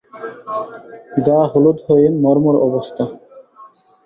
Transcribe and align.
গা 1.25 1.39
হলুদ 1.51 1.77
হয়ে 1.87 2.07
মরমর 2.23 2.55
অবস্থা। 2.67 3.03